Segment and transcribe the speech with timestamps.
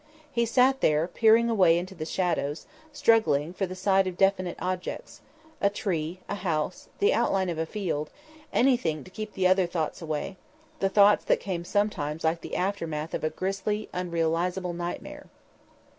[0.31, 5.21] He sat there, peering away into the shadows, struggling for the sight of definite objects
[5.61, 8.09] a tree, a house, the outline of a field
[8.51, 10.37] anything to keep the other thoughts away,
[10.79, 15.27] the thoughts that came sometimes like the aftermath of a grisly, unrealisable nightmare.